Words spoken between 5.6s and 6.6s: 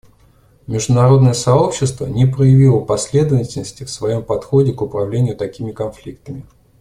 конфликтами.